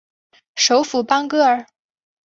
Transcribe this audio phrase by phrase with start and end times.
[0.55, 1.63] 首府邦戈尔。